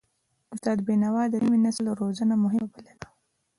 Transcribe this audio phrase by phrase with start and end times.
[0.53, 3.07] استاد بینوا د نوي نسل روزنه مهمه بلله.